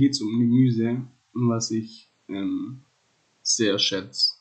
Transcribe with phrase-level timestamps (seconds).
[0.00, 1.02] geht es um Gemüse,
[1.34, 2.80] was ich ähm,
[3.42, 4.32] sehr schätze.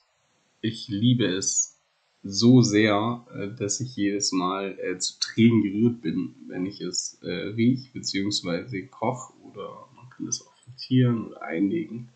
[0.61, 1.77] Ich liebe es
[2.23, 7.19] so sehr, äh, dass ich jedes Mal äh, zu Tränen gerührt bin, wenn ich es
[7.23, 8.83] äh, riech bzw.
[8.83, 12.07] koche oder man kann es auch frittieren oder einlegen.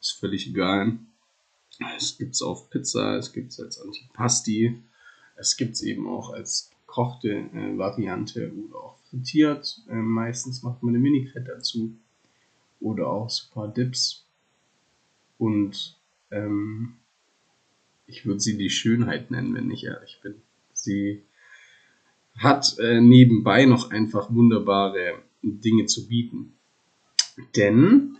[0.00, 0.98] Ist völlig egal.
[1.96, 4.82] Es gibt es auf Pizza, es gibt es als Antipasti,
[5.36, 9.82] es gibt es eben auch als gekochte äh, Variante oder auch frittiert.
[9.88, 11.96] Äh, meistens macht man eine Mini-Crête dazu
[12.80, 14.26] oder auch super Dips.
[15.38, 15.98] Und
[16.30, 16.94] ähm,
[18.06, 20.36] ich würde sie die Schönheit nennen, wenn ich ehrlich bin.
[20.72, 21.22] Sie
[22.36, 26.54] hat äh, nebenbei noch einfach wunderbare Dinge zu bieten.
[27.56, 28.18] Denn,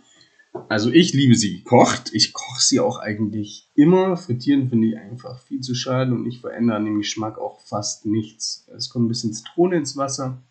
[0.69, 2.11] also ich liebe sie gekocht.
[2.13, 4.17] Ich koche sie auch eigentlich immer.
[4.17, 8.05] Frittieren finde ich einfach viel zu schade und ich verändere an dem Geschmack auch fast
[8.05, 8.67] nichts.
[8.75, 10.41] Es kommt ein bisschen Zitrone ins Wasser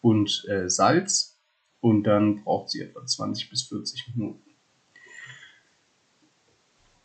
[0.00, 1.37] und äh, Salz
[1.80, 4.42] und dann braucht sie etwa 20 bis 40 Minuten.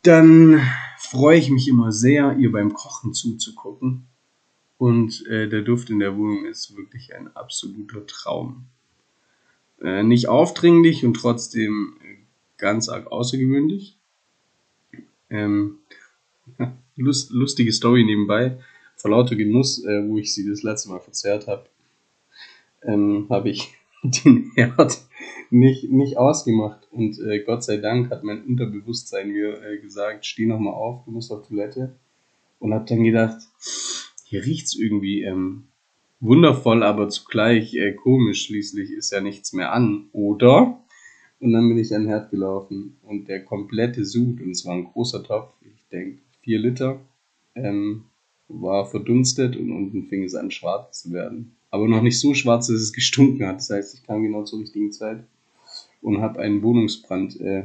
[0.02, 0.60] Dann
[0.98, 4.06] freue ich mich immer sehr, ihr beim Kochen zuzugucken.
[4.76, 8.66] Und äh, der Duft in der Wohnung ist wirklich ein absoluter Traum.
[9.80, 11.96] Äh, nicht aufdringlich und trotzdem
[12.58, 13.96] ganz arg außergewöhnlich.
[15.30, 15.78] Ähm,
[16.96, 18.58] lust, lustige Story nebenbei.
[18.96, 21.66] Vor lauter Genuss, äh, wo ich sie das letzte Mal verzehrt habe,
[22.82, 25.04] ähm, habe ich den Herd
[25.50, 26.86] nicht, nicht ausgemacht.
[26.90, 31.04] Und äh, Gott sei Dank hat mein Unterbewusstsein mir äh, gesagt, steh noch mal auf,
[31.04, 31.94] du musst auf Toilette.
[32.58, 33.38] Und habe dann gedacht,
[34.24, 35.64] hier riecht's irgendwie ähm,
[36.20, 38.46] wundervoll, aber zugleich äh, komisch.
[38.46, 40.80] Schließlich ist ja nichts mehr an, oder?
[41.40, 44.74] Und dann bin ich an den Herd gelaufen und der komplette Sud, und es war
[44.74, 47.00] ein großer Topf, ich denke vier Liter,
[47.54, 48.04] ähm,
[48.48, 52.68] war verdunstet und unten fing es an schwarz zu werden aber noch nicht so schwarz,
[52.68, 53.56] dass es gestunken hat.
[53.56, 55.24] Das heißt, ich kam genau zur richtigen Zeit
[56.02, 57.64] und habe einen Wohnungsbrand äh,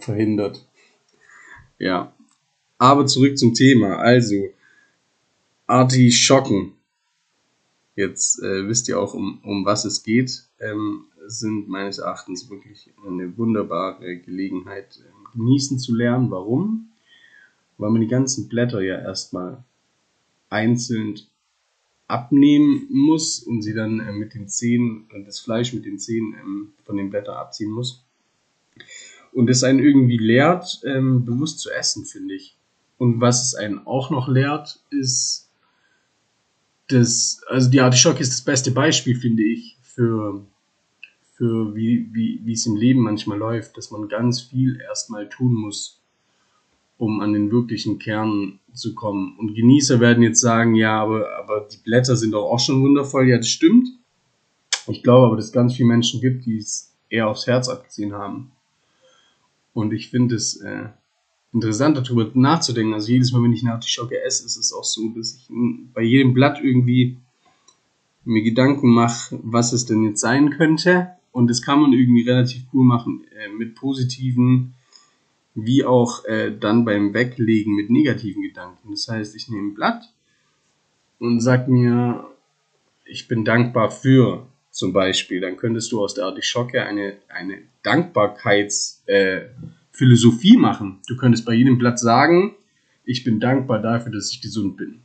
[0.00, 0.68] verhindert.
[1.78, 2.12] Ja,
[2.76, 3.96] aber zurück zum Thema.
[3.96, 4.50] Also,
[5.66, 6.74] Artischocken.
[7.94, 10.44] Jetzt äh, wisst ihr auch, um, um was es geht.
[10.60, 16.30] Ähm, sind meines Erachtens wirklich eine wunderbare Gelegenheit, äh, genießen zu lernen.
[16.30, 16.90] Warum?
[17.78, 19.64] Weil man die ganzen Blätter ja erstmal
[20.50, 21.18] einzeln
[22.08, 26.72] abnehmen muss und sie dann äh, mit den Zähnen, das Fleisch mit den Zähnen ähm,
[26.84, 28.04] von den Blättern abziehen muss.
[29.32, 32.56] Und es einen irgendwie lehrt, ähm, bewusst zu essen, finde ich.
[32.98, 35.50] Und was es einen auch noch lehrt, ist,
[36.88, 40.46] das, also die Artischocke ist das beste Beispiel, finde ich, für,
[41.34, 45.52] für wie, wie, wie es im Leben manchmal läuft, dass man ganz viel erstmal tun
[45.52, 46.00] muss,
[46.98, 49.36] um an den wirklichen Kern zu kommen.
[49.38, 53.28] Und Genießer werden jetzt sagen, ja, aber, aber die Blätter sind doch auch schon wundervoll.
[53.28, 53.88] Ja, das stimmt.
[54.88, 58.12] Ich glaube aber, dass es ganz viele Menschen gibt, die es eher aufs Herz abgesehen
[58.12, 58.52] haben.
[59.74, 60.88] Und ich finde es äh,
[61.52, 62.94] interessant, darüber nachzudenken.
[62.94, 65.48] Also jedes Mal, wenn ich eine Artischocke esse, ist es auch so, dass ich
[65.92, 67.18] bei jedem Blatt irgendwie
[68.24, 71.08] mir Gedanken mache, was es denn jetzt sein könnte.
[71.32, 74.74] Und das kann man irgendwie relativ cool machen äh, mit positiven
[75.56, 78.90] wie auch äh, dann beim Weglegen mit negativen Gedanken.
[78.90, 80.04] Das heißt, ich nehme ein Blatt
[81.18, 82.24] und sag mir,
[83.06, 85.40] ich bin dankbar für zum Beispiel.
[85.40, 91.00] Dann könntest du aus der Artischocke eine, eine Dankbarkeitsphilosophie äh, machen.
[91.08, 92.54] Du könntest bei jedem Blatt sagen,
[93.04, 95.00] ich bin dankbar dafür, dass ich gesund bin.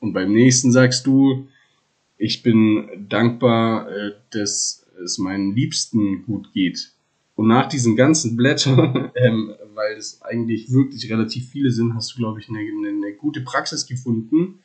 [0.00, 1.46] Und beim nächsten sagst du,
[2.18, 6.90] ich bin dankbar, äh, dass es meinen Liebsten gut geht.
[7.34, 12.18] Und nach diesen ganzen Blättern, ähm, weil es eigentlich wirklich relativ viele sind, hast du,
[12.18, 14.60] glaube ich, eine, eine, eine, gute Praxis gefunden,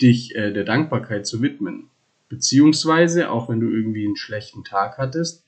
[0.00, 1.88] dich äh, der Dankbarkeit zu widmen.
[2.28, 5.44] Beziehungsweise, auch wenn du irgendwie einen schlechten Tag hattest,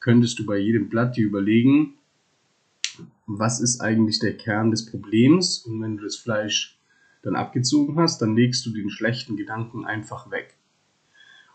[0.00, 1.94] könntest du bei jedem Blatt dir überlegen,
[3.26, 5.58] was ist eigentlich der Kern des Problems?
[5.58, 6.78] Und wenn du das Fleisch
[7.22, 10.54] dann abgezogen hast, dann legst du den schlechten Gedanken einfach weg.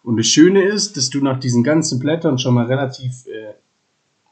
[0.04, 3.54] Und das Schöne ist, dass du nach diesen ganzen Blättern schon mal relativ äh,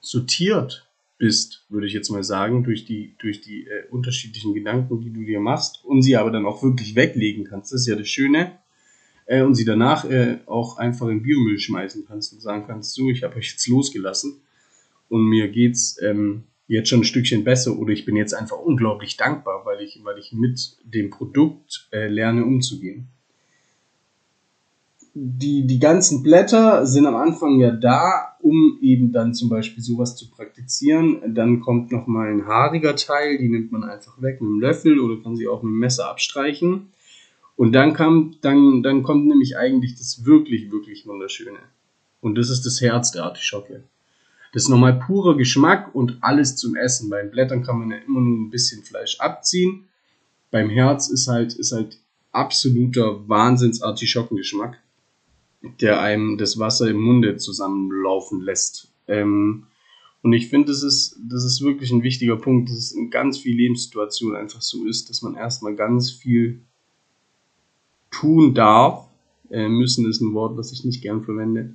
[0.01, 0.87] sortiert
[1.17, 5.23] bist, würde ich jetzt mal sagen, durch die, durch die äh, unterschiedlichen Gedanken, die du
[5.23, 7.71] dir machst und sie aber dann auch wirklich weglegen kannst.
[7.71, 8.57] Das ist ja das Schöne.
[9.27, 13.09] Äh, und sie danach äh, auch einfach in Biomüll schmeißen kannst und sagen kannst, so,
[13.09, 14.41] ich habe euch jetzt losgelassen
[15.09, 19.15] und mir geht's ähm, jetzt schon ein Stückchen besser oder ich bin jetzt einfach unglaublich
[19.15, 23.09] dankbar, weil ich, weil ich mit dem Produkt äh, lerne umzugehen
[25.13, 30.15] die, die ganzen Blätter sind am Anfang ja da, um eben dann zum Beispiel sowas
[30.15, 31.35] zu praktizieren.
[31.35, 35.21] Dann kommt nochmal ein haariger Teil, die nimmt man einfach weg mit einem Löffel oder
[35.21, 36.89] kann sie auch mit dem Messer abstreichen.
[37.57, 41.59] Und dann, kam, dann, dann kommt nämlich eigentlich das wirklich, wirklich Wunderschöne.
[42.21, 43.83] Und das ist das Herz der Artischocke.
[44.53, 47.09] Das ist nochmal purer Geschmack und alles zum Essen.
[47.09, 49.85] Bei den Blättern kann man ja immer nur ein bisschen Fleisch abziehen.
[50.51, 51.97] Beim Herz ist halt, ist halt
[52.31, 54.77] absoluter Wahnsinns-Artischockengeschmack,
[55.61, 58.91] der einem das Wasser im Munde zusammenlaufen lässt.
[59.07, 59.63] Ähm,
[60.23, 63.39] und ich finde, das ist, das ist wirklich ein wichtiger Punkt, dass es in ganz
[63.39, 66.61] vielen Lebenssituationen einfach so ist, dass man erstmal ganz viel
[68.11, 69.07] tun darf.
[69.49, 71.73] Äh, müssen ist ein Wort, was ich nicht gern verwende.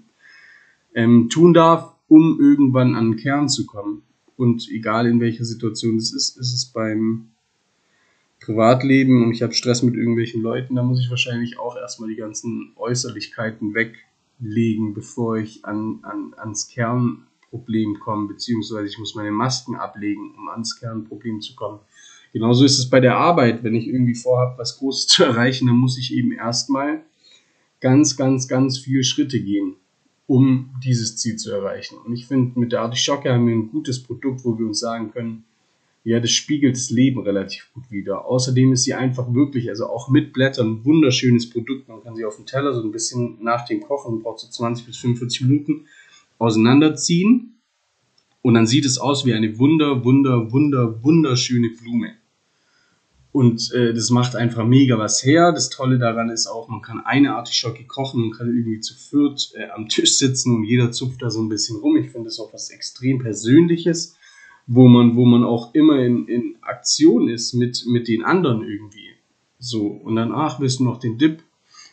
[0.94, 4.02] Ähm, tun darf, um irgendwann an den Kern zu kommen.
[4.36, 7.30] Und egal in welcher Situation es ist, ist es beim
[8.46, 12.14] Privatleben und ich habe Stress mit irgendwelchen Leuten, da muss ich wahrscheinlich auch erstmal die
[12.14, 19.74] ganzen Äußerlichkeiten weglegen, bevor ich an, an, ans Kernproblem komme, beziehungsweise ich muss meine Masken
[19.74, 21.80] ablegen, um ans Kernproblem zu kommen.
[22.32, 23.64] Genauso ist es bei der Arbeit.
[23.64, 27.02] Wenn ich irgendwie vorhabe, was Großes zu erreichen, dann muss ich eben erstmal
[27.80, 29.74] ganz, ganz, ganz viele Schritte gehen
[30.26, 31.98] um dieses Ziel zu erreichen.
[32.04, 35.12] Und ich finde, mit der Artischocke haben wir ein gutes Produkt, wo wir uns sagen
[35.12, 35.44] können,
[36.06, 38.26] ja, das spiegelt das Leben relativ gut wider.
[38.26, 41.88] Außerdem ist sie einfach wirklich, also auch mit Blättern, ein wunderschönes Produkt.
[41.88, 44.86] Man kann sie auf dem Teller so ein bisschen nach dem Kochen, braucht so 20
[44.86, 45.86] bis 45 Minuten,
[46.38, 47.60] auseinanderziehen.
[48.40, 52.12] Und dann sieht es aus wie eine wunder, wunder, wunder, wunderschöne Blume.
[53.32, 55.50] Und äh, das macht einfach mega was her.
[55.52, 59.50] Das Tolle daran ist auch, man kann eine Artischocke kochen und kann irgendwie zu viert
[59.56, 61.96] äh, am Tisch sitzen und jeder zupft da so ein bisschen rum.
[61.96, 64.15] Ich finde das auch was extrem Persönliches,
[64.66, 69.10] wo man, wo man auch immer in, in Aktion ist mit, mit den anderen irgendwie.
[69.58, 71.42] So, und dann, ach, willst du noch den Dip?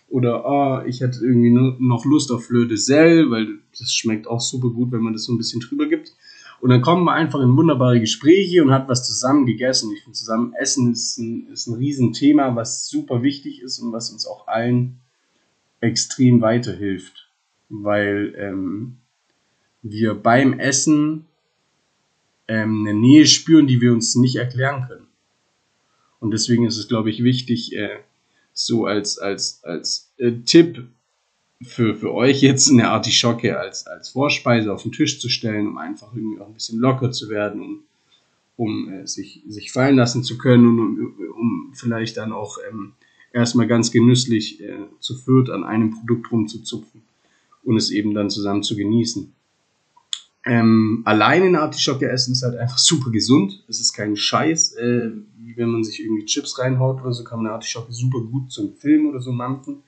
[0.10, 4.42] Oder, ah, ich hätte irgendwie noch Lust auf Fleur de Sel, weil das schmeckt auch
[4.42, 6.14] super gut, wenn man das so ein bisschen drüber gibt.
[6.62, 9.92] Und dann kommen wir einfach in wunderbare Gespräche und hat was zusammen gegessen.
[9.92, 14.12] Ich finde, zusammen essen ist ein, ist ein Riesenthema, was super wichtig ist und was
[14.12, 15.00] uns auch allen
[15.82, 17.30] extrem weiterhilft.
[17.70, 18.98] Weil ähm,
[19.82, 21.26] wir beim Essen
[22.48, 25.08] ähm, eine Nähe spüren, die wir uns nicht erklären können.
[26.20, 28.00] Und deswegen ist es, glaube ich, wichtig, äh,
[28.54, 30.86] so als, als, als äh, Tipp
[31.62, 35.78] für, für euch jetzt eine Artischocke als, als Vorspeise auf den Tisch zu stellen, um
[35.78, 37.84] einfach irgendwie auch ein bisschen locker zu werden, um,
[38.58, 42.94] um äh, sich, sich fallen lassen zu können und um, um vielleicht dann auch ähm,
[43.32, 47.02] erstmal ganz genüsslich äh, zu viert an einem Produkt rumzuzupfen
[47.64, 49.34] und es eben dann zusammen zu genießen.
[50.46, 53.64] Ähm, alleine eine Artischocke essen ist halt einfach super gesund.
[53.70, 55.12] Es ist kein Scheiß, äh,
[55.56, 58.76] wenn man sich irgendwie Chips reinhaut oder so, kann man eine Artischocke super gut zum
[58.76, 59.84] Film oder so mampfen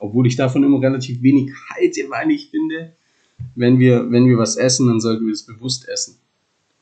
[0.00, 2.92] obwohl ich davon immer relativ wenig halte, weil ich finde,
[3.54, 6.18] wenn wir, wenn wir was essen, dann sollten wir es bewusst essen.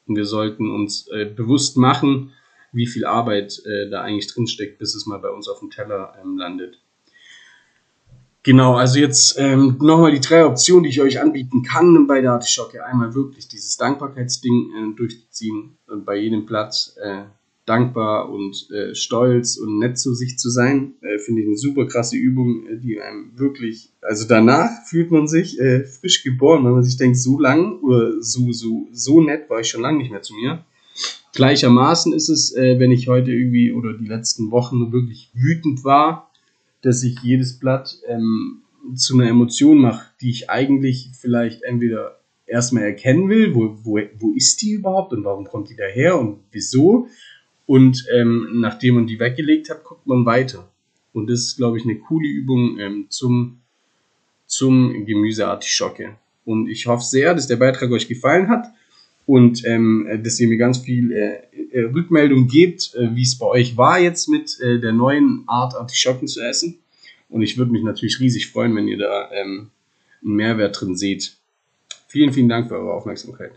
[0.07, 2.33] Und wir sollten uns äh, bewusst machen,
[2.73, 6.15] wie viel Arbeit äh, da eigentlich drinsteckt, bis es mal bei uns auf dem Teller
[6.23, 6.81] ähm, landet.
[8.45, 12.33] Genau, also jetzt ähm, nochmal die drei Optionen, die ich euch anbieten kann bei der
[12.33, 12.85] Artischocke.
[12.85, 17.25] Einmal wirklich dieses Dankbarkeitsding äh, durchzuziehen, äh, bei jedem Platz äh,
[17.67, 20.95] dankbar und äh, stolz und nett zu sich zu sein.
[21.03, 25.29] Äh, Finde ich eine super krasse Übung, äh, die einem wirklich, also danach fühlt man
[25.29, 29.51] sich äh, frisch geboren, wenn man sich denkt, so lang oder so, so, so nett
[29.51, 30.65] war ich schon lange nicht mehr zu mir.
[31.35, 36.28] Gleichermaßen ist es, äh, wenn ich heute irgendwie oder die letzten Wochen wirklich wütend war,
[36.83, 38.63] dass ich jedes Blatt ähm,
[38.95, 44.33] zu einer Emotion mache, die ich eigentlich vielleicht entweder erstmal erkennen will, wo, wo, wo
[44.35, 47.09] ist die überhaupt und warum kommt die daher und wieso
[47.69, 50.71] und ähm, nachdem man die weggelegt hat, guckt man weiter.
[51.13, 53.59] Und das ist, glaube ich, eine coole Übung ähm, zum,
[54.47, 56.17] zum Gemüseartischocke.
[56.47, 58.69] Und ich hoffe sehr, dass der Beitrag euch gefallen hat
[59.29, 63.45] und ähm, dass ihr mir ganz viel äh, äh, Rückmeldung gebt, äh, wie es bei
[63.45, 66.79] euch war jetzt mit äh, der neuen Art Artischocken zu essen.
[67.29, 69.69] Und ich würde mich natürlich riesig freuen, wenn ihr da ähm,
[70.25, 71.37] einen Mehrwert drin seht.
[72.07, 73.53] Vielen, vielen Dank für eure Aufmerksamkeit.